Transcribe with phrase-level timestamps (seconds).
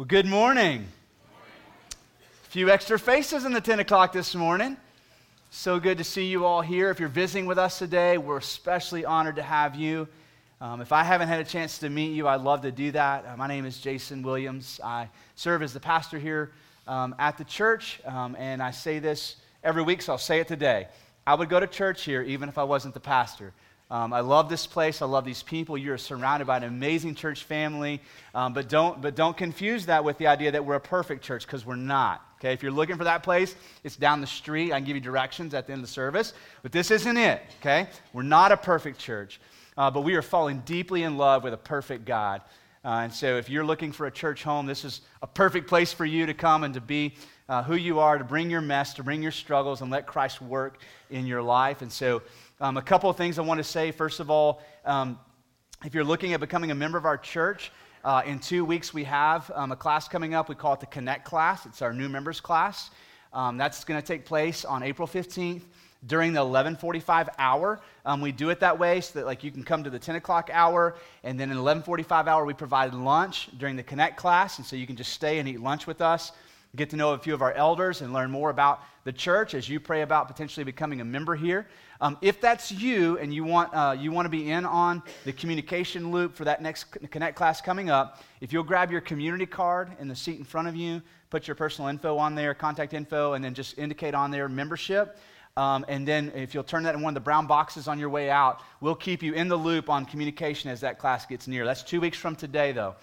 [0.00, 0.88] Well, good morning.
[1.92, 4.78] A few extra faces in the 10 o'clock this morning.
[5.50, 6.88] So good to see you all here.
[6.88, 10.08] If you're visiting with us today, we're especially honored to have you.
[10.58, 13.26] Um, if I haven't had a chance to meet you, I'd love to do that.
[13.26, 14.80] Uh, my name is Jason Williams.
[14.82, 16.52] I serve as the pastor here
[16.88, 20.48] um, at the church, um, and I say this every week, so I'll say it
[20.48, 20.88] today.
[21.26, 23.52] I would go to church here even if I wasn't the pastor.
[23.90, 25.02] Um, I love this place.
[25.02, 25.76] I love these people.
[25.76, 28.00] You're surrounded by an amazing church family.
[28.34, 31.44] Um, but, don't, but don't confuse that with the idea that we're a perfect church
[31.44, 32.24] because we're not.
[32.38, 34.72] Okay, if you're looking for that place, it's down the street.
[34.72, 36.32] I can give you directions at the end of the service.
[36.62, 37.42] But this isn't it.
[37.60, 39.40] Okay, we're not a perfect church,
[39.76, 42.40] uh, but we are falling deeply in love with a perfect God.
[42.82, 45.92] Uh, and so, if you're looking for a church home, this is a perfect place
[45.92, 47.14] for you to come and to be
[47.50, 50.40] uh, who you are, to bring your mess, to bring your struggles, and let Christ
[50.40, 51.82] work in your life.
[51.82, 52.22] And so,
[52.60, 53.90] um, a couple of things I want to say.
[53.90, 55.18] First of all, um,
[55.84, 57.72] if you're looking at becoming a member of our church,
[58.04, 60.48] uh, in two weeks we have um, a class coming up.
[60.48, 61.64] We call it the Connect class.
[61.64, 62.90] It's our new members class.
[63.32, 65.62] Um, that's going to take place on April 15th
[66.06, 67.80] during the 11:45 hour.
[68.04, 70.16] Um, we do it that way so that like you can come to the 10
[70.16, 74.66] o'clock hour, and then in 11:45 hour we provide lunch during the Connect class, and
[74.66, 76.32] so you can just stay and eat lunch with us
[76.76, 79.68] get to know a few of our elders and learn more about the church as
[79.68, 81.66] you pray about potentially becoming a member here.
[82.00, 85.32] Um, if that's you and you want, uh, you want to be in on the
[85.32, 89.90] communication loop for that next Connect class coming up, if you'll grab your community card
[89.98, 93.34] in the seat in front of you, put your personal info on there, contact info,
[93.34, 95.18] and then just indicate on there membership.
[95.56, 98.08] Um, and then if you'll turn that in one of the brown boxes on your
[98.08, 101.64] way out, we'll keep you in the loop on communication as that class gets near.
[101.64, 102.94] That's two weeks from today, though.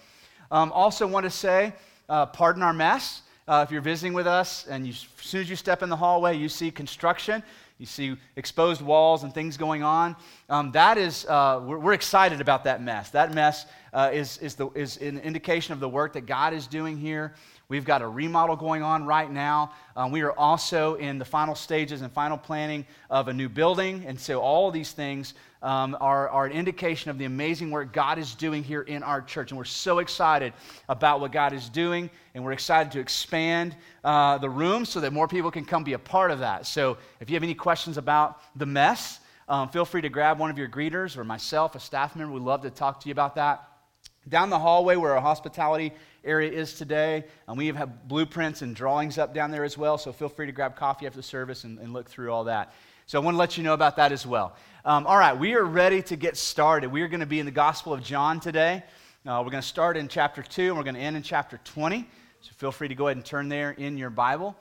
[0.50, 1.74] Um, also, want to say,
[2.08, 3.22] uh, pardon our mess.
[3.48, 5.96] Uh, if you're visiting with us and you, as soon as you step in the
[5.96, 7.42] hallway, you see construction,
[7.78, 10.14] you see exposed walls and things going on,
[10.50, 13.08] um, that is, uh, we're, we're, excited about that mess.
[13.08, 16.66] That mess uh, is, is, the, is an indication of the work that God is
[16.66, 17.32] doing here.
[17.70, 19.72] We've got a remodel going on right now.
[19.96, 24.04] Um, we are also in the final stages and final planning of a new building.
[24.06, 25.32] And so, all these things
[25.62, 29.20] um, are, are an indication of the amazing work God is doing here in our
[29.20, 29.50] church.
[29.50, 30.52] And we're so excited
[30.88, 32.10] about what God is doing.
[32.34, 35.94] And we're excited to expand uh, the room so that more people can come be
[35.94, 36.66] a part of that.
[36.66, 40.50] So, if you have any questions about the mess, um, feel free to grab one
[40.50, 42.32] of your greeters or myself, a staff member.
[42.32, 43.66] We'd love to talk to you about that.
[44.28, 45.92] Down the hallway where our hospitality
[46.22, 50.12] area is today, and we have blueprints and drawings up down there as well, so
[50.12, 52.74] feel free to grab coffee after the service and, and look through all that.
[53.08, 54.54] So I want to let you know about that as well.
[54.84, 56.92] Um, all right, we are ready to get started.
[56.92, 58.82] We are going to be in the Gospel of John today.
[59.24, 61.58] Uh, we're going to start in chapter 2, and we're going to end in chapter
[61.64, 62.06] 20.
[62.42, 64.54] So feel free to go ahead and turn there in your Bible.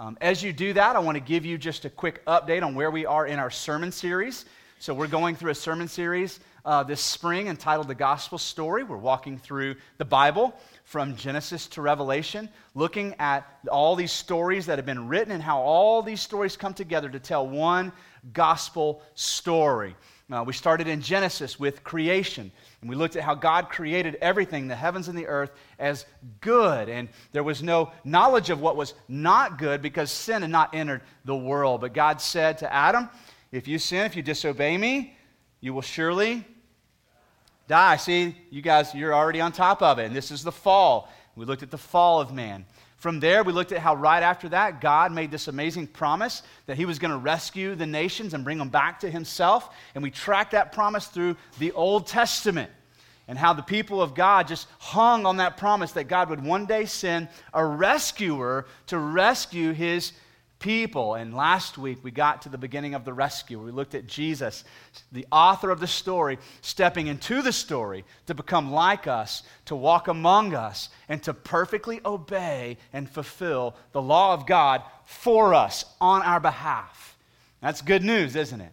[0.00, 2.74] Um, as you do that, I want to give you just a quick update on
[2.74, 4.46] where we are in our sermon series.
[4.80, 8.82] So we're going through a sermon series uh, this spring entitled The Gospel Story.
[8.82, 10.58] We're walking through the Bible
[10.92, 15.58] from Genesis to Revelation, looking at all these stories that have been written and how
[15.58, 17.90] all these stories come together to tell one
[18.34, 19.96] gospel story.
[20.30, 24.68] Uh, we started in Genesis with creation, and we looked at how God created everything,
[24.68, 26.04] the heavens and the earth, as
[26.42, 26.90] good.
[26.90, 31.00] And there was no knowledge of what was not good because sin had not entered
[31.24, 31.80] the world.
[31.80, 33.08] But God said to Adam,
[33.50, 35.16] If you sin, if you disobey me,
[35.62, 36.44] you will surely
[37.72, 37.96] die.
[37.96, 40.04] See, you guys, you're already on top of it.
[40.04, 41.10] And this is the fall.
[41.36, 42.66] We looked at the fall of man.
[42.98, 46.76] From there, we looked at how right after that, God made this amazing promise that
[46.76, 49.74] He was going to rescue the nations and bring them back to Himself.
[49.94, 52.70] And we tracked that promise through the Old Testament
[53.26, 56.66] and how the people of God just hung on that promise that God would one
[56.66, 60.12] day send a rescuer to rescue His
[60.62, 61.14] people.
[61.14, 63.60] And last week we got to the beginning of the rescue.
[63.60, 64.64] We looked at Jesus,
[65.10, 70.08] the author of the story, stepping into the story to become like us, to walk
[70.08, 76.22] among us, and to perfectly obey and fulfill the law of God for us on
[76.22, 77.18] our behalf.
[77.60, 78.72] That's good news, isn't it?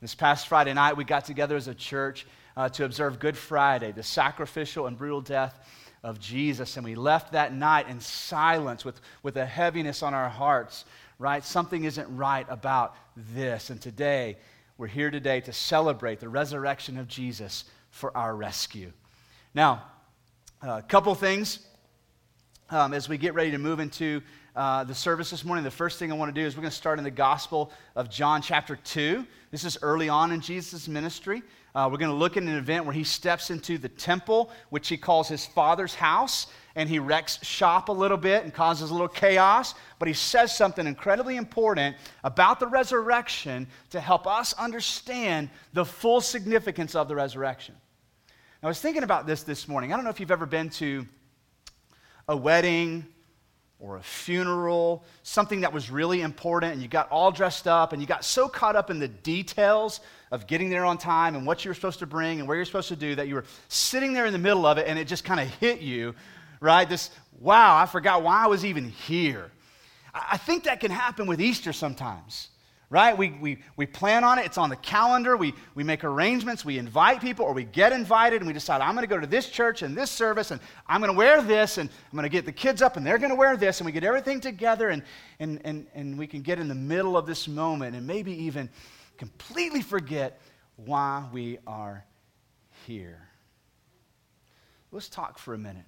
[0.00, 3.92] This past Friday night we got together as a church uh, to observe Good Friday,
[3.92, 5.58] the sacrificial and brutal death
[6.06, 6.76] of Jesus.
[6.76, 10.84] And we left that night in silence with, with a heaviness on our hearts
[11.18, 11.44] right?
[11.44, 13.70] Something isn't right about this.
[13.70, 14.36] And today,
[14.78, 18.92] we're here today to celebrate the resurrection of Jesus for our rescue.
[19.54, 19.84] Now,
[20.62, 21.60] a couple things
[22.68, 24.20] um, as we get ready to move into
[24.56, 25.62] uh, the service this morning.
[25.62, 27.70] The first thing I want to do is we're going to start in the Gospel
[27.94, 29.26] of John, chapter 2.
[29.50, 31.42] This is early on in Jesus' ministry.
[31.74, 34.88] Uh, we're going to look at an event where he steps into the temple, which
[34.88, 38.94] he calls his father's house, and he wrecks shop a little bit and causes a
[38.94, 39.74] little chaos.
[39.98, 41.94] But he says something incredibly important
[42.24, 47.74] about the resurrection to help us understand the full significance of the resurrection.
[48.62, 49.92] I was thinking about this this morning.
[49.92, 51.06] I don't know if you've ever been to
[52.26, 53.06] a wedding
[53.78, 58.00] or a funeral, something that was really important, and you got all dressed up and
[58.00, 60.00] you got so caught up in the details
[60.30, 62.64] of getting there on time and what you were supposed to bring and where you're
[62.64, 65.06] supposed to do that you were sitting there in the middle of it and it
[65.06, 66.14] just kind of hit you,
[66.60, 66.88] right?
[66.88, 69.50] This, wow, I forgot why I was even here.
[70.14, 72.48] I think that can happen with Easter sometimes
[72.88, 73.18] right?
[73.18, 76.78] We, we, we plan on it, it's on the calendar, we, we make arrangements, we
[76.78, 79.48] invite people, or we get invited and we decide, I'm going to go to this
[79.48, 82.44] church and this service, and I'm going to wear this, and I'm going to get
[82.44, 85.02] the kids up, and they're going to wear this, and we get everything together, and,
[85.40, 88.70] and, and, and we can get in the middle of this moment and maybe even
[89.18, 90.40] completely forget
[90.76, 92.04] why we are
[92.86, 93.28] here.
[94.92, 95.84] Let's talk for a minute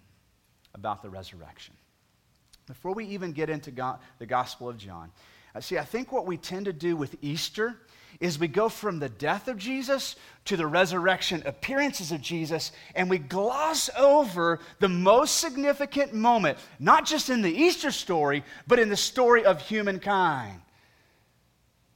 [0.74, 1.74] about the resurrection.
[2.66, 5.10] Before we even get into God, the Gospel of John,
[5.54, 7.76] Uh, see, I think what we tend to do with Easter
[8.20, 10.16] is we go from the death of Jesus
[10.46, 17.06] to the resurrection appearances of Jesus, and we gloss over the most significant moment, not
[17.06, 20.60] just in the Easter story, but in the story of humankind.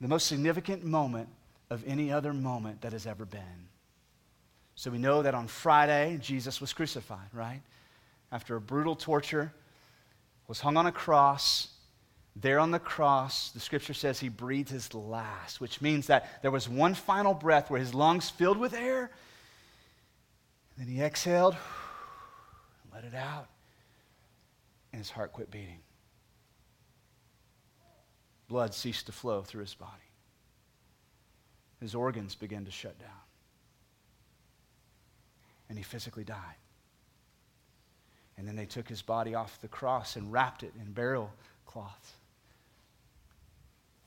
[0.01, 1.29] The most significant moment
[1.71, 3.69] of any other moment that has ever been.
[4.75, 7.63] So we know that on Friday, Jesus was crucified, right?
[8.31, 9.53] After a brutal torture,
[10.47, 11.69] was hung on a cross
[12.35, 16.51] there on the cross, the scripture says he breathed his last, which means that there
[16.51, 19.11] was one final breath where his lungs filled with air.
[20.79, 23.49] Then he exhaled, and let it out,
[24.93, 25.81] and his heart quit beating.
[28.49, 29.93] Blood ceased to flow through his body.
[31.81, 33.09] His organs began to shut down.
[35.69, 36.39] And he physically died.
[38.39, 41.31] And then they took his body off the cross and wrapped it in burial
[41.67, 42.13] cloths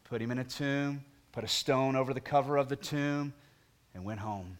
[0.06, 3.34] put him in a tomb, put a stone over the cover of the tomb,
[3.94, 4.57] and went home.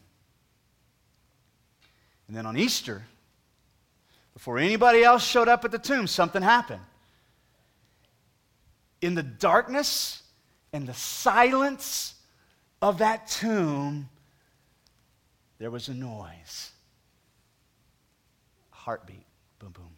[2.28, 3.04] And then on Easter,
[4.34, 6.82] before anybody else showed up at the tomb, something happened.
[9.02, 10.24] In the darkness
[10.74, 12.16] and the silence
[12.82, 14.10] of that tomb,
[15.60, 16.72] there was a noise.
[18.72, 19.26] Heartbeat.
[19.60, 19.90] Boom, boom.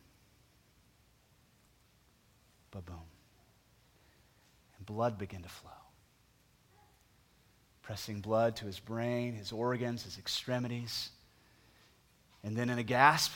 [2.71, 3.06] Boom, boom
[4.87, 5.69] blood began to flow.
[7.83, 11.11] Pressing blood to his brain, his organs, his extremities.
[12.43, 13.31] And then in a gasp,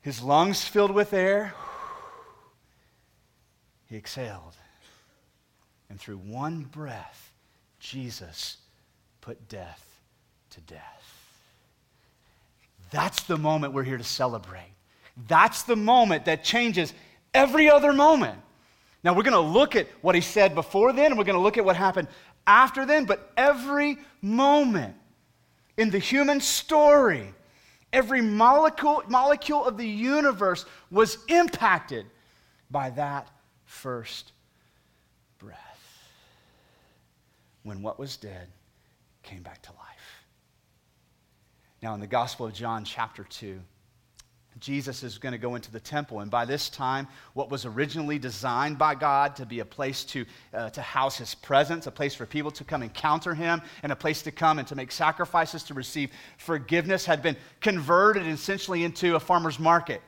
[0.00, 1.54] his lungs filled with air,
[3.86, 4.54] he exhaled.
[5.90, 7.32] And through one breath,
[7.80, 8.58] Jesus
[9.20, 9.84] put death
[10.50, 11.14] to death.
[12.90, 14.72] That's the moment we're here to celebrate.
[15.28, 16.92] That's the moment that changes
[17.32, 18.38] every other moment.
[19.04, 21.42] Now, we're going to look at what he said before then, and we're going to
[21.42, 22.08] look at what happened
[22.46, 24.96] after then, but every moment
[25.76, 27.34] in the human story,
[27.92, 32.06] every molecule, molecule of the universe was impacted
[32.70, 33.28] by that
[33.66, 34.32] first
[35.38, 35.58] breath.
[37.62, 38.48] When what was dead
[39.22, 40.24] came back to life.
[41.82, 43.60] Now, in the Gospel of John, chapter 2,
[44.60, 46.20] Jesus is going to go into the temple.
[46.20, 50.24] And by this time, what was originally designed by God to be a place to,
[50.52, 53.96] uh, to house his presence, a place for people to come encounter him, and a
[53.96, 59.16] place to come and to make sacrifices to receive forgiveness, had been converted essentially into
[59.16, 60.00] a farmer's market.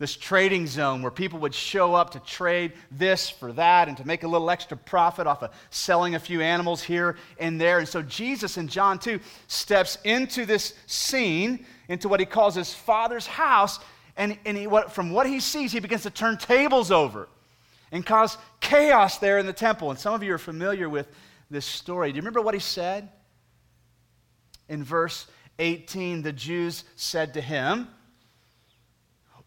[0.00, 4.06] This trading zone where people would show up to trade this for that and to
[4.06, 7.80] make a little extra profit off of selling a few animals here and there.
[7.80, 12.72] And so Jesus in John 2 steps into this scene into what he calls his
[12.72, 13.78] father's house.
[14.16, 17.28] And, and he, what, from what he sees, he begins to turn tables over
[17.92, 19.90] and cause chaos there in the temple.
[19.90, 21.08] And some of you are familiar with
[21.50, 22.10] this story.
[22.10, 23.10] Do you remember what he said?
[24.66, 25.26] In verse
[25.58, 27.88] 18, the Jews said to him,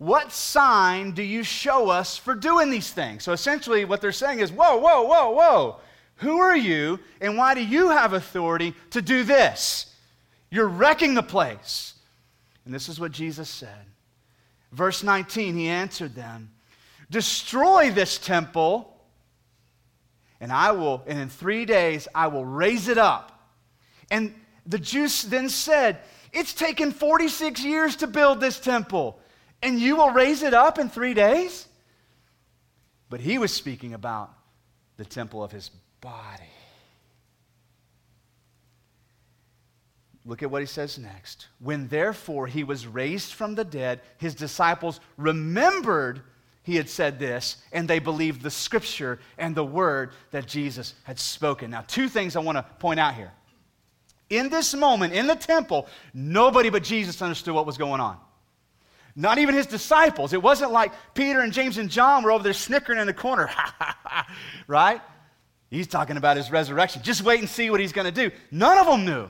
[0.03, 3.23] What sign do you show us for doing these things?
[3.23, 5.79] So essentially, what they're saying is, Whoa, whoa, whoa, whoa.
[6.15, 9.95] Who are you, and why do you have authority to do this?
[10.51, 11.93] You're wrecking the place.
[12.65, 13.85] And this is what Jesus said.
[14.73, 16.51] Verse 19, he answered them,
[17.09, 18.93] Destroy this temple,
[20.41, 23.47] and I will, and in three days I will raise it up.
[24.11, 25.99] And the Jews then said,
[26.33, 29.21] It's taken 46 years to build this temple,
[29.63, 31.67] and you will raise it up in three days?
[33.09, 34.31] But he was speaking about
[34.97, 36.43] the temple of his body.
[40.25, 41.47] Look at what he says next.
[41.59, 46.21] When therefore he was raised from the dead, his disciples remembered
[46.63, 51.19] he had said this, and they believed the scripture and the word that Jesus had
[51.19, 51.69] spoken.
[51.69, 53.33] Now, two things I want to point out here.
[54.29, 58.17] In this moment, in the temple, nobody but Jesus understood what was going on.
[59.15, 60.33] Not even his disciples.
[60.33, 63.49] It wasn't like Peter and James and John were over there snickering in the corner,
[64.67, 65.01] right?
[65.69, 67.03] He's talking about his resurrection.
[67.03, 68.35] Just wait and see what he's going to do.
[68.51, 69.29] None of them knew,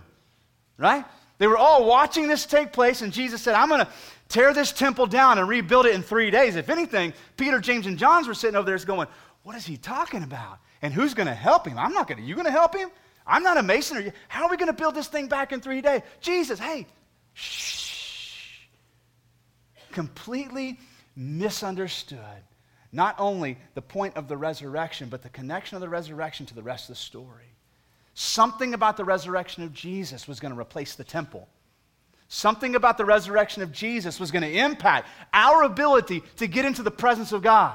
[0.78, 1.04] right?
[1.38, 3.92] They were all watching this take place, and Jesus said, I'm going to
[4.30, 6.56] tear this temple down and rebuild it in three days.
[6.56, 9.08] If anything, Peter, James, and John's were sitting over there going,
[9.44, 10.60] What is he talking about?
[10.82, 11.78] And who's going to help him?
[11.78, 12.24] I'm not going to.
[12.26, 12.90] You going to help him?
[13.26, 14.14] I'm not a mason.
[14.28, 16.02] How are we going to build this thing back in three days?
[16.22, 16.86] Jesus, hey,
[17.34, 17.83] shh
[19.94, 20.80] completely
[21.16, 22.20] misunderstood
[22.94, 26.62] not only the point of the resurrection, but the connection of the resurrection to the
[26.62, 27.50] rest of the story.
[28.14, 31.50] Something about the resurrection of Jesus was going to replace the temple.
[32.28, 36.84] Something about the resurrection of Jesus was going to impact our ability to get into
[36.84, 37.74] the presence of God.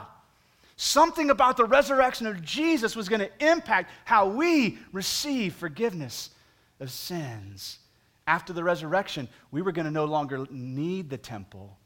[0.77, 6.31] Something about the resurrection of Jesus was going to impact how we receive forgiveness
[6.79, 7.81] of sins.
[8.29, 11.77] After the resurrection, we were going to no longer need the temple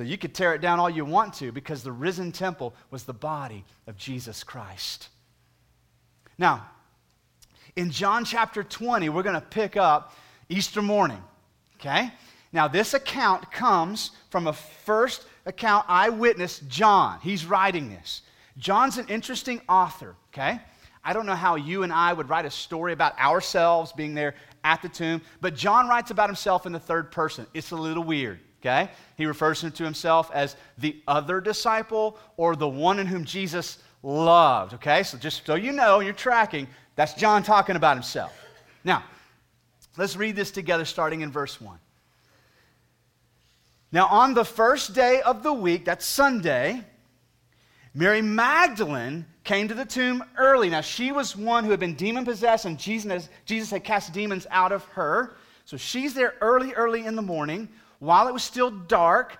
[0.00, 3.02] so you could tear it down all you want to because the risen temple was
[3.02, 5.10] the body of Jesus Christ.
[6.38, 6.66] Now,
[7.76, 10.16] in John chapter 20, we're going to pick up
[10.48, 11.22] Easter morning.
[11.78, 12.10] Okay?
[12.50, 17.18] Now, this account comes from a first account eyewitness, John.
[17.22, 18.22] He's writing this.
[18.56, 20.62] John's an interesting author, okay?
[21.04, 24.34] I don't know how you and I would write a story about ourselves being there
[24.64, 27.46] at the tomb, but John writes about himself in the third person.
[27.52, 28.90] It's a little weird okay?
[29.16, 34.74] He refers to himself as the other disciple or the one in whom Jesus loved,
[34.74, 35.02] okay?
[35.02, 38.32] So just so you know, you're tracking, that's John talking about himself.
[38.84, 39.04] Now,
[39.96, 41.78] let's read this together starting in verse 1.
[43.92, 46.84] Now, on the first day of the week, that's Sunday,
[47.92, 50.70] Mary Magdalene came to the tomb early.
[50.70, 54.46] Now, she was one who had been demon possessed, and Jesus, Jesus had cast demons
[54.50, 55.34] out of her.
[55.64, 57.68] So she's there early, early in the morning
[58.00, 59.38] while it was still dark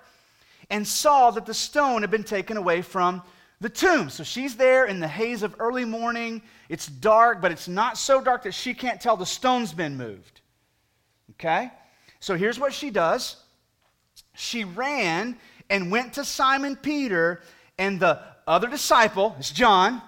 [0.71, 3.23] and saw that the stone had been taken away from
[3.61, 4.09] the tomb.
[4.09, 6.43] So she's there in the haze of early morning.
[6.69, 10.41] It's dark, but it's not so dark that she can't tell the stone's been moved.
[11.33, 11.71] Okay?
[12.21, 13.37] So here's what she does
[14.35, 15.37] she ran
[15.69, 17.41] and went to Simon Peter
[17.79, 20.03] and the other disciple, it's John,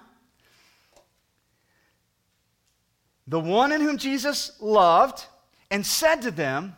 [3.26, 5.24] the one in whom Jesus loved,
[5.70, 6.76] and said to them,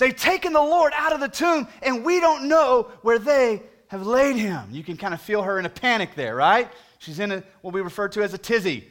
[0.00, 4.06] They've taken the Lord out of the tomb, and we don't know where they have
[4.06, 4.66] laid him.
[4.70, 6.70] You can kind of feel her in a panic there, right?
[7.00, 8.88] She's in a, what we refer to as a tizzy.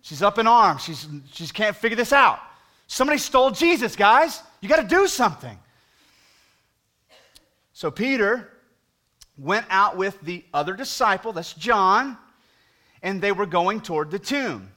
[0.00, 0.82] She's up in arms.
[0.82, 2.40] She's, she can't figure this out.
[2.86, 4.42] Somebody stole Jesus, guys.
[4.62, 5.58] You got to do something.
[7.74, 8.50] So Peter
[9.36, 12.16] went out with the other disciple, that's John,
[13.02, 14.70] and they were going toward the tomb.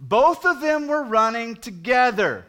[0.00, 2.46] Both of them were running together,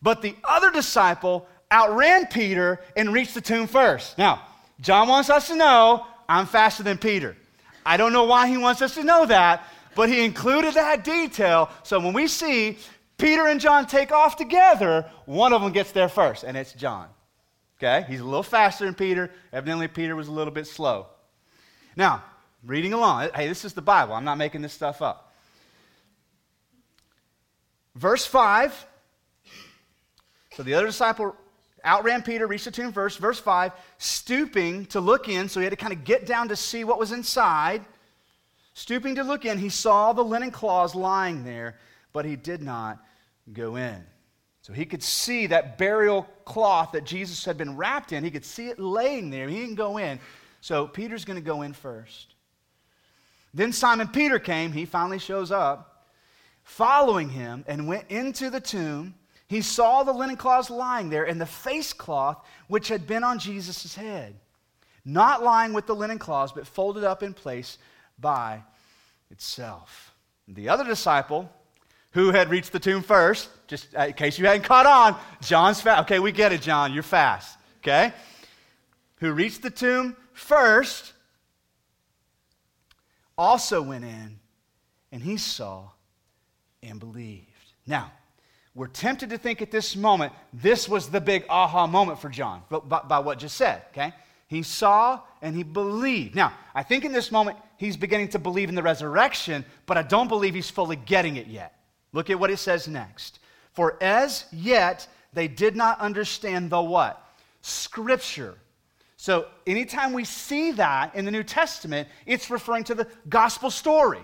[0.00, 4.18] but the other disciple outran Peter and reached the tomb first.
[4.18, 4.42] Now,
[4.80, 7.36] John wants us to know I'm faster than Peter.
[7.84, 11.70] I don't know why he wants us to know that, but he included that detail.
[11.82, 12.78] So when we see
[13.18, 17.08] Peter and John take off together, one of them gets there first, and it's John.
[17.78, 18.04] Okay?
[18.08, 19.30] He's a little faster than Peter.
[19.52, 21.06] Evidently, Peter was a little bit slow.
[21.94, 22.22] Now,
[22.64, 23.30] reading along.
[23.34, 24.14] Hey, this is the Bible.
[24.14, 25.34] I'm not making this stuff up.
[27.94, 28.86] Verse 5.
[30.54, 31.36] So the other disciple
[31.84, 33.18] outran Peter, reached the tomb first.
[33.18, 36.56] Verse 5, stooping to look in, so he had to kind of get down to
[36.56, 37.84] see what was inside.
[38.74, 41.78] Stooping to look in, he saw the linen cloths lying there,
[42.12, 43.02] but he did not
[43.52, 44.04] go in.
[44.62, 48.24] So he could see that burial cloth that Jesus had been wrapped in.
[48.24, 49.48] He could see it laying there.
[49.48, 50.18] He didn't go in.
[50.60, 52.34] So Peter's going to go in first.
[53.54, 54.72] Then Simon Peter came.
[54.72, 56.08] He finally shows up,
[56.64, 59.14] following him, and went into the tomb.
[59.48, 63.38] He saw the linen cloths lying there and the face cloth which had been on
[63.38, 64.34] Jesus' head,
[65.04, 67.78] not lying with the linen cloths, but folded up in place
[68.18, 68.62] by
[69.30, 70.14] itself.
[70.48, 71.50] The other disciple,
[72.12, 75.80] who had reached the tomb first, just uh, in case you hadn't caught on, John's
[75.80, 76.02] fast.
[76.02, 77.58] Okay, we get it, John, you're fast.
[77.78, 78.12] Okay?
[79.16, 81.12] Who reached the tomb first,
[83.38, 84.38] also went in,
[85.12, 85.90] and he saw
[86.82, 87.46] and believed.
[87.86, 88.12] Now,
[88.76, 92.62] we're tempted to think at this moment this was the big aha moment for John
[92.68, 94.12] by, by, what just said, okay?
[94.48, 96.34] He saw and he believed.
[96.36, 100.02] Now, I think in this moment he's beginning to believe in the resurrection, but I
[100.02, 101.80] don't believe he's fully getting it yet.
[102.12, 103.38] Look at what it says next.
[103.72, 107.26] For as yet they did not understand the what?
[107.62, 108.58] Scripture.
[109.16, 114.20] So anytime we see that in the New Testament, it's referring to the gospel story.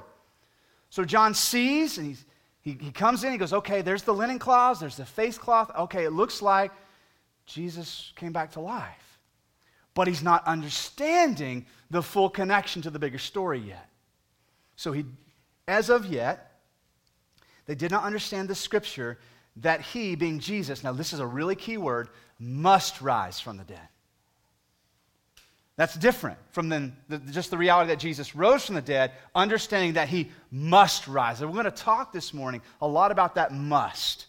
[0.90, 2.24] So John sees and he's
[2.62, 5.70] he, he comes in, he goes, okay, there's the linen cloths, there's the face cloth.
[5.76, 6.72] Okay, it looks like
[7.44, 9.18] Jesus came back to life.
[9.94, 13.88] but he's not understanding the full connection to the bigger story yet.
[14.76, 15.04] So he,
[15.68, 16.60] as of yet,
[17.66, 19.18] they did not understand the scripture
[19.56, 23.64] that he, being Jesus, now this is a really key word, must rise from the
[23.64, 23.88] dead.
[25.76, 29.94] That's different from the, the, just the reality that Jesus rose from the dead, understanding
[29.94, 31.40] that he must rise.
[31.40, 34.26] And we're going to talk this morning a lot about that must.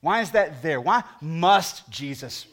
[0.00, 0.80] Why is that there?
[0.80, 2.46] Why must Jesus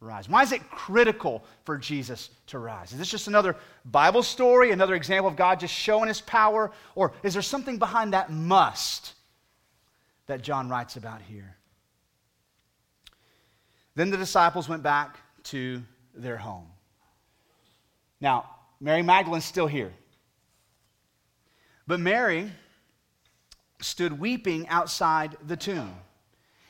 [0.00, 0.28] rise?
[0.28, 2.92] Why is it critical for Jesus to rise?
[2.92, 6.72] Is this just another Bible story, another example of God just showing his power?
[6.94, 9.14] Or is there something behind that must
[10.26, 11.56] that John writes about here?
[13.94, 15.82] Then the disciples went back to
[16.14, 16.71] their home.
[18.22, 18.48] Now,
[18.80, 19.92] Mary Magdalene's still here.
[21.88, 22.50] But Mary
[23.80, 25.92] stood weeping outside the tomb.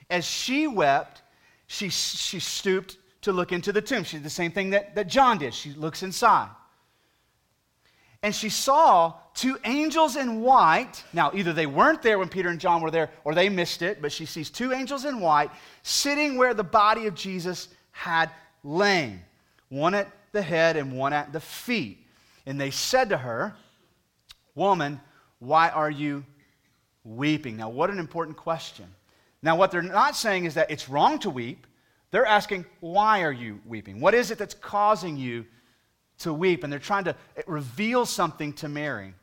[0.09, 1.21] As she wept,
[1.67, 4.03] she, she stooped to look into the tomb.
[4.03, 5.53] She did the same thing that, that John did.
[5.53, 6.49] She looks inside.
[8.23, 11.05] And she saw two angels in white.
[11.13, 14.01] Now, either they weren't there when Peter and John were there or they missed it,
[14.01, 15.51] but she sees two angels in white
[15.83, 18.31] sitting where the body of Jesus had
[18.65, 19.21] lain,
[19.69, 22.07] one at the head and one at the feet.
[22.47, 23.55] And they said to her,
[24.55, 25.01] Woman,
[25.39, 26.25] why are you
[27.05, 27.57] weeping?
[27.57, 28.87] Now, what an important question.
[29.43, 31.67] Now, what they're not saying is that it's wrong to weep.
[32.11, 34.01] They're asking, Why are you weeping?
[34.01, 35.47] What is it that's causing you
[36.19, 36.65] to weep?
[36.65, 39.15] And they're trying to eh, reveal something to Mary.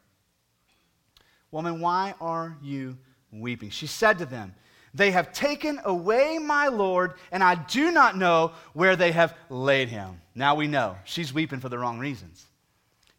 [1.51, 2.98] Woman, why are you
[3.32, 3.70] weeping?
[3.70, 4.54] She said to them,
[4.93, 9.89] They have taken away my Lord, and I do not know where they have laid
[9.89, 10.22] him.
[10.36, 12.46] Now we know she's weeping for the wrong reasons.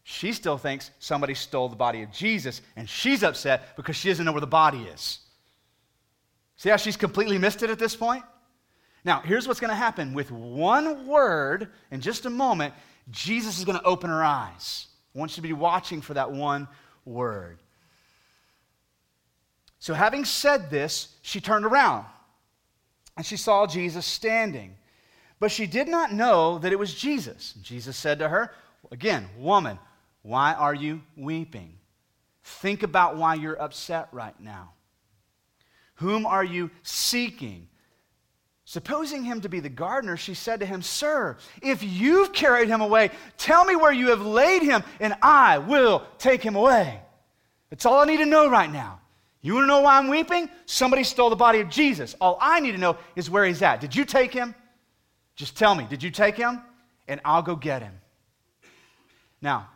[0.03, 4.25] She still thinks somebody stole the body of Jesus, and she's upset because she doesn't
[4.25, 5.19] know where the body is.
[6.57, 8.23] See how she's completely missed it at this point?
[9.03, 10.13] Now, here's what's going to happen.
[10.13, 12.73] With one word, in just a moment,
[13.09, 14.87] Jesus is going to open her eyes.
[15.15, 16.67] I want you to be watching for that one
[17.05, 17.59] word.
[19.81, 22.05] So, having said this, she turned around
[23.17, 24.75] and she saw Jesus standing.
[25.39, 27.55] But she did not know that it was Jesus.
[27.63, 28.53] Jesus said to her,
[28.91, 29.79] Again, woman,
[30.21, 31.79] why are you weeping?
[32.43, 34.73] Think about why you're upset right now.
[35.95, 37.67] Whom are you seeking?
[38.65, 42.81] Supposing him to be the gardener, she said to him, Sir, if you've carried him
[42.81, 47.01] away, tell me where you have laid him, and I will take him away.
[47.71, 49.00] That's all I need to know right now.
[49.41, 50.49] You want to know why I'm weeping?
[50.65, 52.15] Somebody stole the body of Jesus.
[52.21, 53.81] All I need to know is where he's at.
[53.81, 54.53] Did you take him?
[55.35, 56.61] Just tell me, did you take him?
[57.07, 57.93] And I'll go get him.
[59.41, 59.69] Now,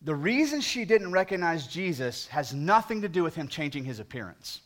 [0.00, 4.60] the reason she didn't recognize Jesus has nothing to do with him changing his appearance.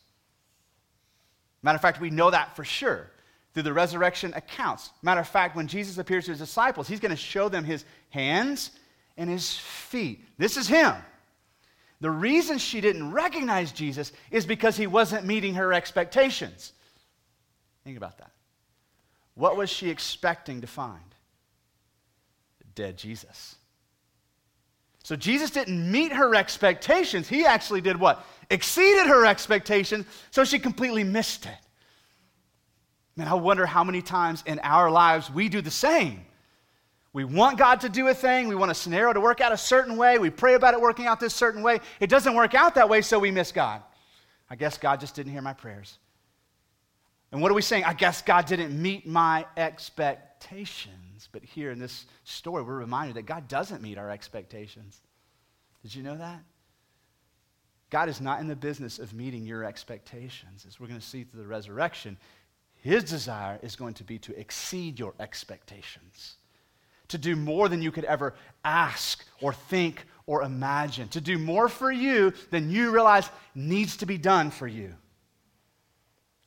[1.63, 3.11] Matter of fact, we know that for sure
[3.55, 4.91] through the resurrection accounts.
[5.03, 7.85] Matter of fact, when Jesus appears to his disciples, he's going to show them his
[8.11, 8.71] hands
[9.17, 10.25] and his feet.
[10.39, 10.95] This is him.
[12.03, 16.73] The reason she didn't recognize Jesus is because he wasn't meeting her expectations.
[17.85, 18.33] Think about that.
[19.35, 20.99] What was she expecting to find?
[22.75, 23.55] Dead Jesus.
[25.05, 27.29] So Jesus didn't meet her expectations.
[27.29, 28.27] He actually did what?
[28.51, 31.59] Exceeded her expectations, so she completely missed it.
[33.15, 36.23] Man, I wonder how many times in our lives we do the same.
[37.13, 38.49] We want God to do a thing.
[38.49, 40.19] We want a scenario to work out a certain way.
[40.19, 41.81] We pray about it working out this certain way.
[42.01, 43.83] It doesn't work out that way, so we miss God.
[44.49, 45.99] I guess God just didn't hear my prayers.
[47.31, 47.85] And what are we saying?
[47.85, 51.29] I guess God didn't meet my expectations.
[51.33, 55.01] But here in this story, we're reminded that God doesn't meet our expectations.
[55.83, 56.41] Did you know that?
[57.91, 60.65] God is not in the business of meeting your expectations.
[60.67, 62.17] As we're going to see through the resurrection,
[62.75, 66.37] his desire is going to be to exceed your expectations,
[67.13, 71.69] to do more than you could ever ask or think or imagine, to do more
[71.69, 74.95] for you than you realize needs to be done for you.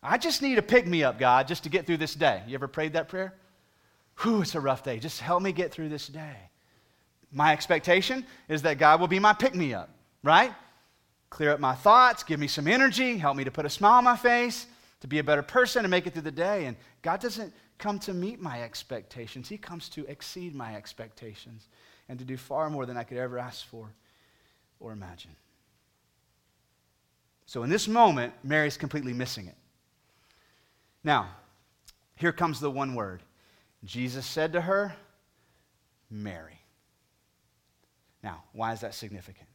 [0.02, 2.44] I just need a pick me up, God, just to get through this day.
[2.48, 3.34] You ever prayed that prayer?
[4.22, 5.00] Whew, it's a rough day.
[5.00, 6.36] Just help me get through this day.
[7.32, 9.90] My expectation is that God will be my pick me up,
[10.24, 10.54] right?
[11.30, 14.04] Clear up my thoughts, give me some energy, help me to put a smile on
[14.04, 14.68] my face,
[15.06, 16.66] to be a better person and make it through the day.
[16.66, 21.68] And God doesn't come to meet my expectations, He comes to exceed my expectations
[22.10, 23.94] and to do far more than I could ever ask for
[24.80, 25.36] or imagine.
[27.46, 29.56] So in this moment, Mary's completely missing it.
[31.04, 31.30] Now,
[32.16, 33.22] here comes the one word.
[33.84, 34.96] Jesus said to her,
[36.10, 36.60] Mary.
[38.24, 39.48] Now, why is that significant?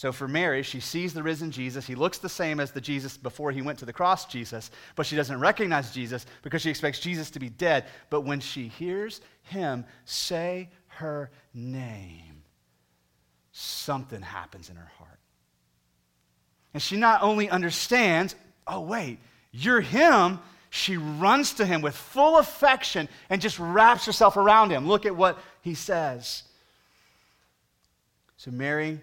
[0.00, 1.86] So for Mary, she sees the risen Jesus.
[1.86, 5.04] He looks the same as the Jesus before he went to the cross, Jesus, but
[5.04, 7.84] she doesn't recognize Jesus because she expects Jesus to be dead.
[8.08, 12.44] But when she hears him say her name,
[13.52, 15.18] something happens in her heart.
[16.72, 18.34] And she not only understands,
[18.66, 19.18] oh, wait,
[19.52, 20.38] you're him,
[20.70, 24.88] she runs to him with full affection and just wraps herself around him.
[24.88, 26.44] Look at what he says.
[28.38, 29.02] So Mary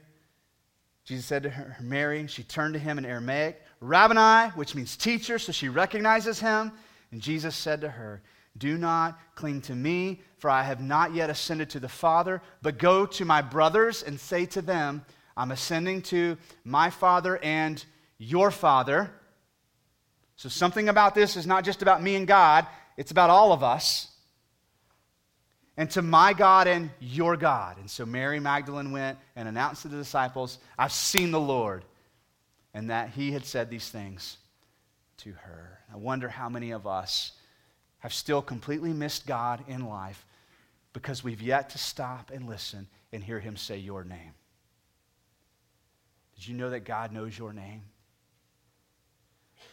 [1.08, 5.39] Jesus said to her, Mary, she turned to him in Aramaic, Rabboni, which means teacher,
[5.39, 6.74] so she recognizes him.
[7.12, 8.22] And Jesus said to her,
[8.58, 12.78] Do not cling to me, for I have not yet ascended to the Father, but
[12.78, 15.06] go to my brothers and say to them,
[15.38, 17.82] I'm ascending to my Father and
[18.17, 19.10] your Father.
[20.36, 22.67] So something about this is not just about me and God,
[22.98, 24.10] it's about all of us
[25.78, 27.78] and to my God and your God.
[27.78, 31.86] And so Mary Magdalene went and announced to the disciples, I've seen the Lord,
[32.74, 34.38] and that he had said these things
[35.18, 35.80] to her.
[35.94, 37.32] I wonder how many of us
[38.00, 40.26] have still completely missed God in life
[40.94, 44.34] because we've yet to stop and listen and hear him say your name.
[46.36, 47.84] Did you know that God knows your name?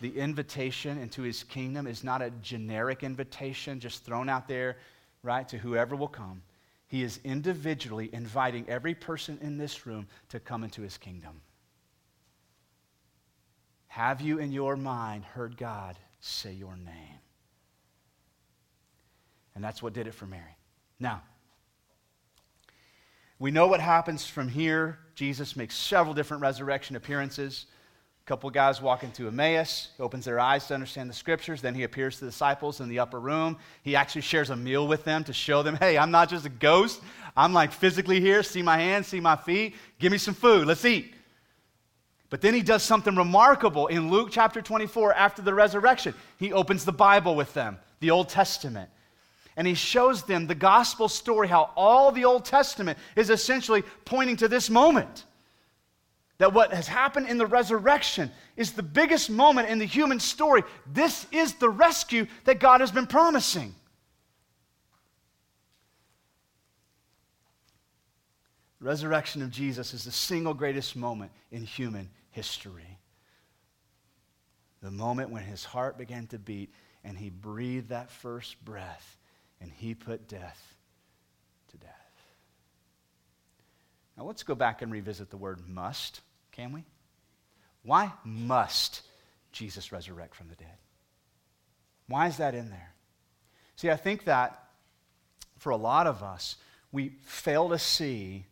[0.01, 4.77] The invitation into his kingdom is not a generic invitation just thrown out there
[5.25, 6.43] right, to whoever will come.
[6.87, 11.41] He is individually inviting every person in this room to come into his kingdom.
[13.89, 17.21] Have you in your mind heard God say your name?
[19.55, 20.57] And that's what did it for Mary.
[20.99, 21.23] Now,
[23.39, 24.99] we know what happens from here.
[25.15, 27.67] Jesus makes several different resurrection appearances.
[28.25, 29.91] A couple guys walk into Emmaus.
[29.99, 31.61] He opens their eyes to understand the scriptures.
[31.61, 33.59] Then he appears to the disciples in the upper room.
[33.83, 36.49] He actually shares a meal with them to show them, hey, I'm not just a
[36.49, 37.03] ghost.
[37.37, 38.43] I'm like physically here.
[38.43, 39.75] See my hands, see my feet.
[39.99, 40.67] Give me some food.
[40.67, 41.15] Let's eat.
[42.31, 46.15] But then he does something remarkable in Luke chapter 24 after the resurrection.
[46.39, 48.89] He opens the Bible with them, the Old Testament.
[49.55, 54.37] And he shows them the gospel story, how all the Old Testament is essentially pointing
[54.39, 55.27] to this moment.
[56.39, 60.63] That what has happened in the resurrection is the biggest moment in the human story.
[60.87, 63.75] This is the rescue that God has been promising.
[68.81, 72.99] The resurrection of Jesus is the single greatest moment in human history.
[74.83, 76.71] The moment when his heart began to beat
[77.05, 79.17] and he breathed that first breath
[79.61, 80.77] and he put death
[81.71, 81.91] to death.
[84.17, 86.21] Now let's go back and revisit the word must,
[86.53, 86.85] can we?
[87.83, 89.03] Why must
[89.53, 90.77] Jesus resurrect from the dead?
[92.09, 92.93] Why is that in there?
[93.77, 94.61] See, I think that
[95.59, 96.57] for a lot of us,
[96.93, 98.47] we fail to see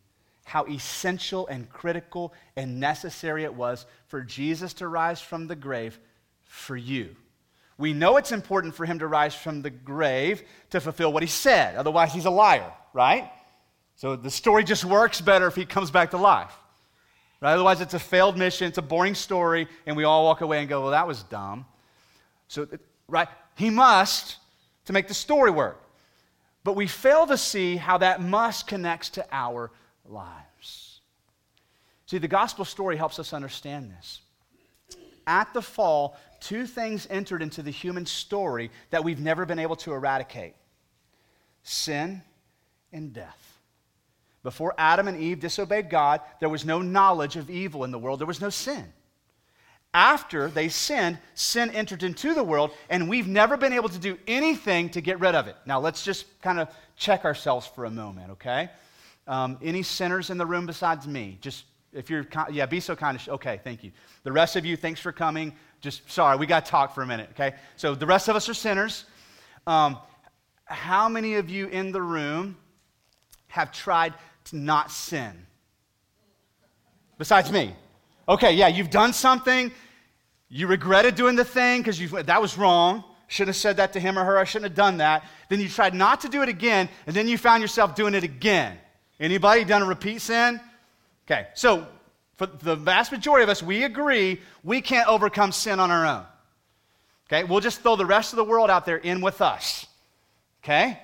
[0.45, 5.97] how essential and critical and necessary it was for Jesus to rise from the grave
[6.43, 7.15] for you.
[7.77, 11.29] We know it's important for him to rise from the grave to fulfill what he
[11.29, 13.31] said, otherwise, he's a liar, right?
[14.03, 16.53] So the story just works better if he comes back to life.
[17.39, 17.53] Right?
[17.53, 20.67] Otherwise, it's a failed mission, it's a boring story, and we all walk away and
[20.67, 21.65] go, well, that was dumb.
[22.49, 22.67] So,
[23.07, 23.29] right?
[23.55, 24.39] He must
[24.87, 25.81] to make the story work.
[26.65, 29.71] But we fail to see how that must connects to our
[30.05, 30.99] lives.
[32.05, 34.19] See, the gospel story helps us understand this.
[35.25, 39.77] At the fall, two things entered into the human story that we've never been able
[39.77, 40.55] to eradicate
[41.63, 42.21] sin
[42.91, 43.52] and death.
[44.43, 48.19] Before Adam and Eve disobeyed God, there was no knowledge of evil in the world,
[48.19, 48.85] there was no sin.
[49.95, 54.17] After they sinned, sin entered into the world, and we've never been able to do
[54.27, 55.55] anything to get rid of it.
[55.65, 58.69] Now, let's just kind of check ourselves for a moment, okay?
[59.27, 61.37] Um, any sinners in the room besides me?
[61.41, 63.91] Just if you're, yeah, be so kind of, okay, thank you.
[64.23, 65.53] The rest of you, thanks for coming.
[65.79, 67.55] Just sorry, we got to talk for a minute, okay?
[67.75, 69.05] So the rest of us are sinners.
[69.67, 69.99] Um,
[70.65, 72.57] how many of you in the room
[73.47, 75.45] have tried to not sin?
[77.17, 77.75] Besides me.
[78.27, 79.71] Okay, yeah, you've done something.
[80.49, 83.03] You regretted doing the thing because you that was wrong.
[83.27, 84.37] Shouldn't have said that to him or her.
[84.37, 85.23] I shouldn't have done that.
[85.49, 88.23] Then you tried not to do it again, and then you found yourself doing it
[88.23, 88.77] again.
[89.19, 90.59] Anybody done a repeat sin?
[91.25, 91.87] Okay, so
[92.35, 96.25] for the vast majority of us, we agree we can't overcome sin on our own.
[97.27, 99.87] Okay, we'll just throw the rest of the world out there in with us.
[100.63, 100.99] Okay?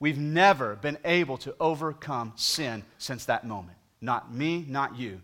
[0.00, 3.78] We've never been able to overcome sin since that moment.
[4.00, 5.20] Not me, not you.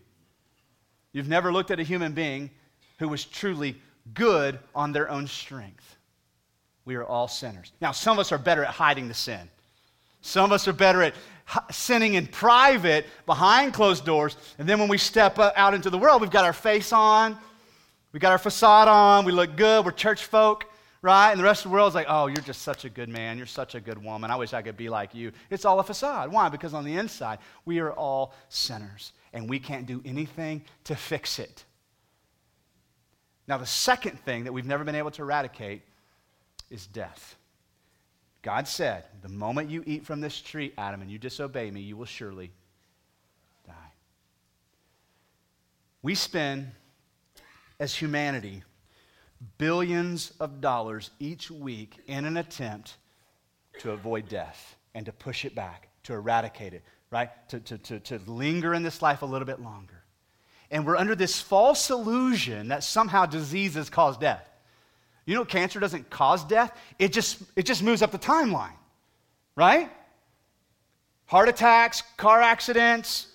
[1.13, 2.51] You've never looked at a human being
[2.99, 3.75] who was truly
[4.13, 5.95] good on their own strength.
[6.83, 7.71] We are all sinners.
[7.81, 9.49] Now, some of us are better at hiding the sin.
[10.21, 11.13] Some of us are better at
[11.71, 14.35] sinning in private behind closed doors.
[14.57, 17.37] And then when we step out into the world, we've got our face on,
[18.11, 20.65] we've got our facade on, we look good, we're church folk,
[21.05, 21.29] right?
[21.29, 23.37] And the rest of the world is like, oh, you're just such a good man,
[23.37, 24.31] you're such a good woman.
[24.31, 25.31] I wish I could be like you.
[25.51, 26.31] It's all a facade.
[26.31, 26.49] Why?
[26.49, 31.37] Because on the inside, we are all sinners, and we can't do anything to fix
[31.37, 31.63] it.
[33.47, 35.83] Now, the second thing that we've never been able to eradicate
[36.71, 37.35] is death.
[38.41, 41.95] God said, The moment you eat from this tree, Adam, and you disobey me, you
[41.95, 42.51] will surely
[43.67, 43.73] die.
[46.01, 46.71] We spend,
[47.79, 48.63] as humanity,
[49.57, 52.97] billions of dollars each week in an attempt
[53.79, 57.29] to avoid death and to push it back, to eradicate it, right?
[57.49, 60.03] To, to, to, to linger in this life a little bit longer.
[60.71, 64.49] And we're under this false illusion that somehow diseases cause death.
[65.25, 68.77] You know, cancer doesn't cause death, it just, it just moves up the timeline,
[69.55, 69.89] right?
[71.25, 73.27] Heart attacks, car accidents,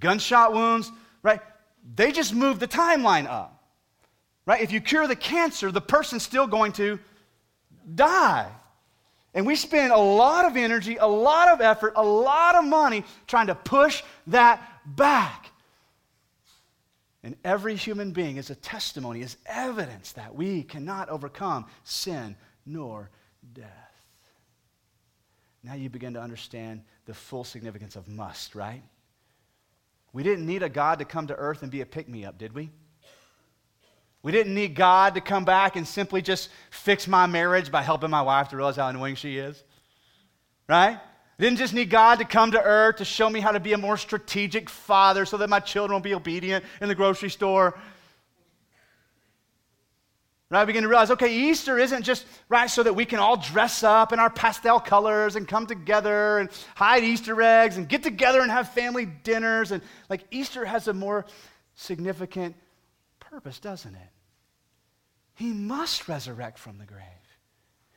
[0.00, 0.90] gunshot wounds,
[1.22, 1.40] right?
[1.94, 3.62] They just move the timeline up,
[4.46, 4.62] right?
[4.62, 6.98] If you cure the cancer, the person's still going to
[7.94, 8.50] die.
[9.34, 13.04] And we spend a lot of energy, a lot of effort, a lot of money
[13.26, 15.50] trying to push that back.
[17.22, 23.10] And every human being is a testimony, is evidence that we cannot overcome sin nor
[23.52, 23.68] death.
[25.62, 28.82] Now you begin to understand the full significance of must, right?
[30.12, 32.38] We didn't need a God to come to earth and be a pick me up,
[32.38, 32.70] did we?
[34.26, 38.10] We didn't need God to come back and simply just fix my marriage by helping
[38.10, 39.62] my wife to realize how annoying she is.
[40.68, 40.98] Right?
[41.38, 43.78] Didn't just need God to come to earth to show me how to be a
[43.78, 47.78] more strategic father so that my children will be obedient in the grocery store.
[50.50, 53.36] And I begin to realize, okay, Easter isn't just, right, so that we can all
[53.36, 58.02] dress up in our pastel colors and come together and hide Easter eggs and get
[58.02, 59.70] together and have family dinners.
[59.70, 61.26] And like Easter has a more
[61.76, 62.56] significant
[63.20, 64.08] purpose, doesn't it?
[65.36, 67.02] He must resurrect from the grave.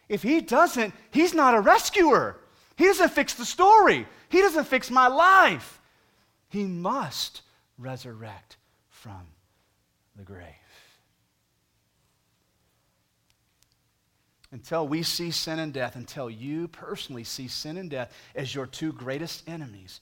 [0.09, 2.37] If he doesn't, he's not a rescuer.
[2.75, 5.81] He doesn't fix the story, He doesn't fix my life.
[6.49, 7.41] He must
[7.77, 8.57] resurrect
[8.89, 9.27] from
[10.15, 10.45] the grave.
[14.51, 18.65] Until we see sin and death, until you personally see sin and death as your
[18.65, 20.01] two greatest enemies,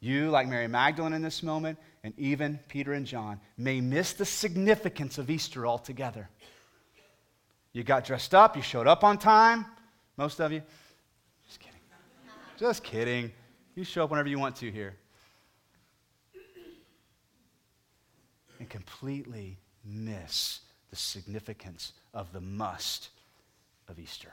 [0.00, 4.24] you, like Mary Magdalene in this moment, and even Peter and John, may miss the
[4.24, 6.28] significance of Easter altogether.
[7.72, 9.66] You got dressed up, you showed up on time,
[10.16, 10.62] most of you.
[11.44, 11.80] Just kidding.
[12.56, 13.32] Just kidding.
[13.74, 14.94] You show up whenever you want to here.
[18.60, 23.08] And completely miss the significance of the must
[23.88, 24.32] of Easter.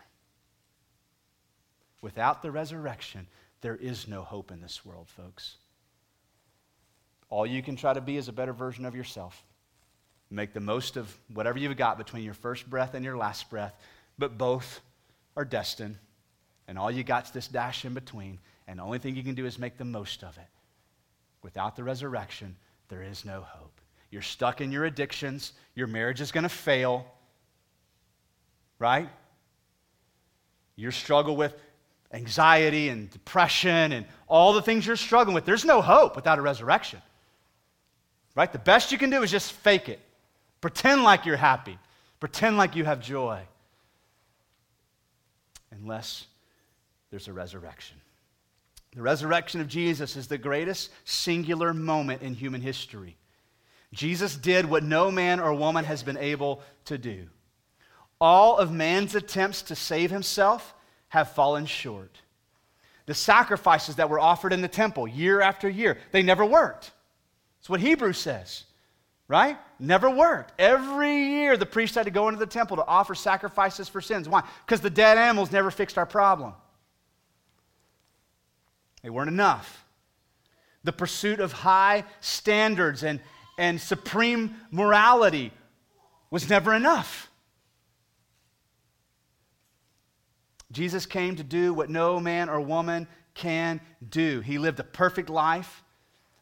[2.03, 3.25] Without the resurrection,
[3.61, 5.55] there is no hope in this world, folks.
[7.33, 9.43] All you can try to be is a better version of yourself.
[10.29, 13.73] Make the most of whatever you've got between your first breath and your last breath,
[14.19, 14.81] but both
[15.35, 15.97] are destined
[16.67, 19.47] and all you got's this dash in between, and the only thing you can do
[19.47, 20.45] is make the most of it.
[21.41, 22.55] Without the resurrection,
[22.89, 23.81] there is no hope.
[24.11, 27.03] You're stuck in your addictions, your marriage is going to fail,
[28.77, 29.09] right?
[30.75, 31.59] Your struggle with
[32.11, 36.41] anxiety and depression and all the things you're struggling with, there's no hope without a
[36.43, 37.01] resurrection.
[38.35, 38.51] Right?
[38.51, 39.99] The best you can do is just fake it.
[40.61, 41.77] Pretend like you're happy.
[42.19, 43.41] Pretend like you have joy.
[45.71, 46.27] Unless
[47.11, 47.97] there's a resurrection.
[48.95, 53.17] The resurrection of Jesus is the greatest singular moment in human history.
[53.91, 57.27] Jesus did what no man or woman has been able to do.
[58.19, 60.73] All of man's attempts to save himself
[61.09, 62.21] have fallen short.
[63.05, 66.92] The sacrifices that were offered in the temple year after year, they never worked.
[67.63, 68.65] That's what Hebrews says,
[69.29, 69.57] right?
[69.79, 70.51] Never worked.
[70.59, 74.27] Every year the priest had to go into the temple to offer sacrifices for sins.
[74.27, 74.43] Why?
[74.65, 76.55] Because the dead animals never fixed our problem.
[79.01, 79.85] They weren't enough.
[80.83, 83.21] The pursuit of high standards and,
[83.57, 85.53] and supreme morality
[86.31, 87.31] was never enough.
[90.73, 94.41] Jesus came to do what no man or woman can do.
[94.41, 95.82] He lived a perfect life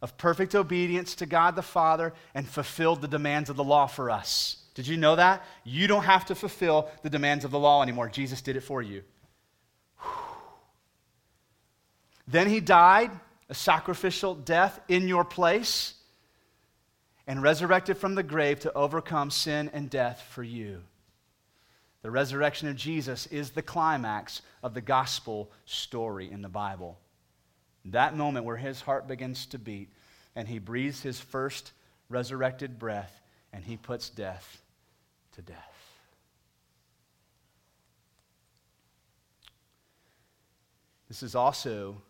[0.01, 4.09] of perfect obedience to God the Father and fulfilled the demands of the law for
[4.09, 4.57] us.
[4.73, 5.45] Did you know that?
[5.63, 8.09] You don't have to fulfill the demands of the law anymore.
[8.09, 9.03] Jesus did it for you.
[12.27, 13.11] Then he died
[13.49, 15.95] a sacrificial death in your place
[17.27, 20.81] and resurrected from the grave to overcome sin and death for you.
[22.01, 26.97] The resurrection of Jesus is the climax of the gospel story in the Bible.
[27.85, 29.89] That moment where his heart begins to beat
[30.35, 31.71] and he breathes his first
[32.09, 34.61] resurrected breath and he puts death
[35.33, 35.57] to death.
[41.07, 42.01] This is also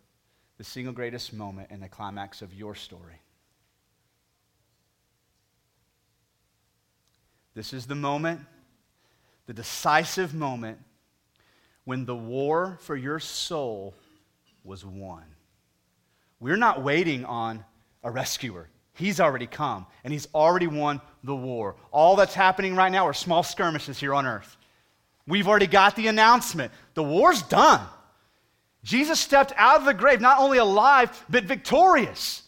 [0.58, 3.20] the single greatest moment in the climax of your story.
[7.56, 8.42] This is the moment,
[9.48, 10.78] the decisive moment,
[11.84, 13.96] when the war for your soul
[14.64, 15.24] was won.
[16.42, 17.64] We're not waiting on
[18.04, 18.68] a rescuer.
[18.94, 21.76] He's already come and he's already won the war.
[21.92, 24.58] All that's happening right now are small skirmishes here on earth.
[25.28, 27.82] We've already got the announcement the war's done.
[28.84, 32.42] Jesus stepped out of the grave, not only alive, but victorious,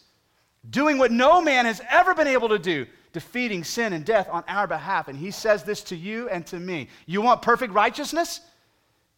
[0.68, 4.42] doing what no man has ever been able to do, defeating sin and death on
[4.48, 5.06] our behalf.
[5.06, 6.88] And he says this to you and to me.
[7.06, 8.40] You want perfect righteousness?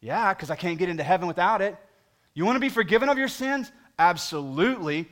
[0.03, 1.75] Yeah, because I can't get into heaven without it.
[2.35, 3.73] You want to be forgiven of your sins?
[3.99, 5.09] Absolutely.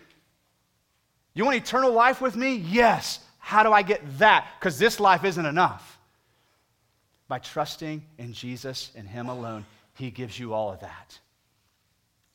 [1.34, 2.54] You want eternal life with me?
[2.54, 3.20] Yes.
[3.38, 4.46] How do I get that?
[4.58, 5.98] Because this life isn't enough.
[7.28, 11.18] By trusting in Jesus and Him alone, He gives you all of that.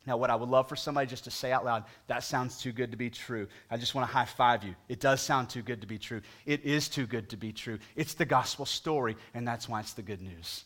[0.06, 2.72] Now, what I would love for somebody just to say out loud, that sounds too
[2.72, 3.48] good to be true.
[3.70, 4.74] I just want to high five you.
[4.88, 6.22] It does sound too good to be true.
[6.46, 7.78] It is too good to be true.
[7.96, 10.64] It's the gospel story, and that's why it's the good news.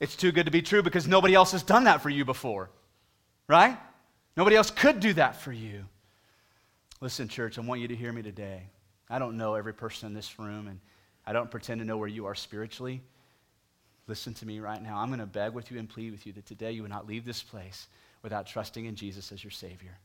[0.00, 2.68] It's too good to be true because nobody else has done that for you before,
[3.48, 3.78] right?
[4.36, 5.84] Nobody else could do that for you.
[7.00, 8.62] Listen, church, I want you to hear me today.
[9.08, 10.80] I don't know every person in this room, and
[11.26, 13.02] I don't pretend to know where you are spiritually.
[14.06, 14.98] Listen to me right now.
[14.98, 17.06] I'm going to beg with you and plead with you that today you would not
[17.06, 17.88] leave this place
[18.22, 19.98] without trusting in Jesus as your Savior.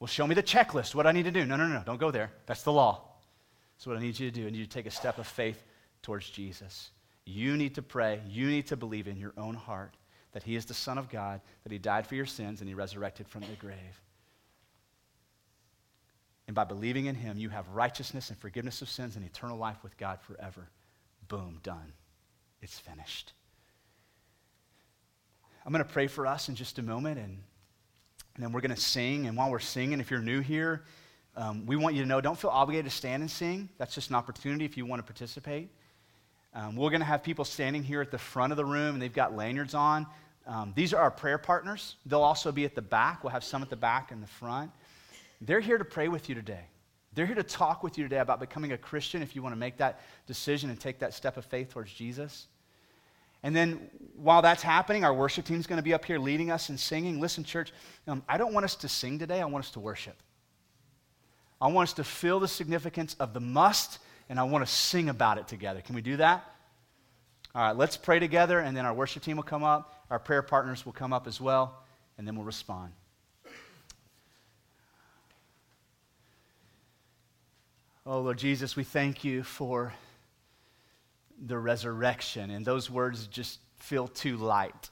[0.00, 1.44] Well, show me the checklist, what I need to do.
[1.46, 2.30] No, no, no, don't go there.
[2.46, 3.02] That's the law.
[3.78, 5.26] So, what I need you to do, I need you to take a step of
[5.26, 5.62] faith
[6.02, 6.90] towards Jesus.
[7.24, 9.94] You need to pray, you need to believe in your own heart
[10.36, 12.74] that He is the Son of God, that He died for your sins, and He
[12.74, 14.02] resurrected from the grave.
[16.46, 19.82] And by believing in Him, you have righteousness and forgiveness of sins and eternal life
[19.82, 20.68] with God forever.
[21.28, 21.90] Boom, done.
[22.60, 23.32] It's finished.
[25.64, 27.38] I'm going to pray for us in just a moment, and,
[28.34, 29.26] and then we're going to sing.
[29.26, 30.84] And while we're singing, if you're new here,
[31.34, 33.70] um, we want you to know don't feel obligated to stand and sing.
[33.78, 35.70] That's just an opportunity if you want to participate.
[36.52, 39.00] Um, we're going to have people standing here at the front of the room, and
[39.00, 40.06] they've got lanyards on.
[40.46, 41.96] Um, these are our prayer partners.
[42.06, 43.24] They'll also be at the back.
[43.24, 44.70] We'll have some at the back and the front.
[45.40, 46.64] They're here to pray with you today.
[47.14, 49.58] They're here to talk with you today about becoming a Christian if you want to
[49.58, 52.46] make that decision and take that step of faith towards Jesus.
[53.42, 56.50] And then while that's happening, our worship team is going to be up here leading
[56.50, 57.20] us and singing.
[57.20, 57.72] Listen, church,
[58.06, 60.16] um, I don't want us to sing today, I want us to worship.
[61.60, 65.08] I want us to feel the significance of the must, and I want to sing
[65.08, 65.80] about it together.
[65.80, 66.44] Can we do that?
[67.56, 70.04] All right, let's pray together, and then our worship team will come up.
[70.10, 71.82] Our prayer partners will come up as well,
[72.18, 72.92] and then we'll respond.
[78.04, 79.94] Oh, Lord Jesus, we thank you for
[81.46, 82.50] the resurrection.
[82.50, 84.90] And those words just feel too light.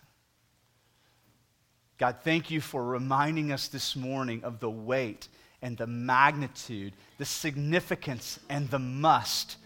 [1.98, 5.28] God, thank you for reminding us this morning of the weight
[5.60, 9.58] and the magnitude, the significance and the must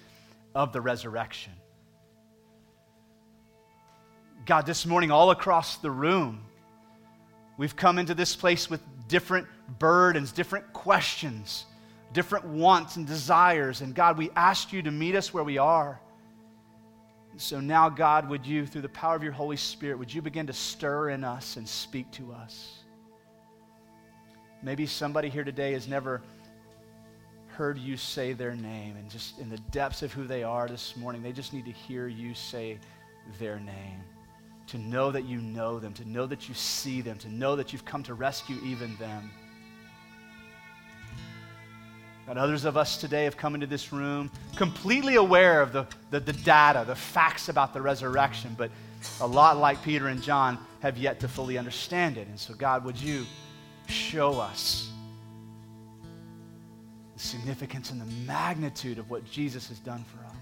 [0.52, 1.52] of the resurrection.
[4.48, 6.40] God, this morning, all across the room,
[7.58, 9.46] we've come into this place with different
[9.78, 11.66] burdens, different questions,
[12.14, 13.82] different wants and desires.
[13.82, 16.00] And God, we ask you to meet us where we are.
[17.30, 20.22] And So now, God, would you, through the power of your Holy Spirit, would you
[20.22, 22.78] begin to stir in us and speak to us?
[24.62, 26.22] Maybe somebody here today has never
[27.48, 30.96] heard you say their name, and just in the depths of who they are this
[30.96, 32.78] morning, they just need to hear you say
[33.38, 34.02] their name.
[34.68, 37.72] To know that you know them, to know that you see them, to know that
[37.72, 39.30] you've come to rescue even them.
[42.28, 46.20] And others of us today have come into this room completely aware of the, the,
[46.20, 48.70] the, data, the facts about the resurrection, but
[49.22, 52.28] a lot like Peter and John have yet to fully understand it.
[52.28, 53.24] And so, God, would you
[53.88, 54.90] show us
[57.14, 60.37] the significance and the magnitude of what Jesus has done for us?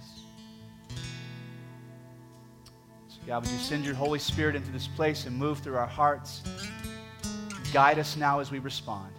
[3.26, 6.42] God, would you send your Holy Spirit into this place and move through our hearts?
[7.72, 9.12] Guide us now as we respond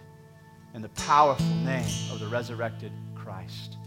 [0.72, 3.77] in the powerful name of the resurrected Christ.